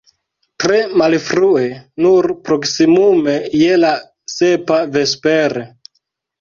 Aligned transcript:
Tre 0.61 0.77
malfrue, 1.01 1.65
nur 2.07 2.29
proksimume 2.49 3.37
je 3.61 3.79
la 3.85 3.95
sepa 4.39 4.83
vespere. 4.99 5.71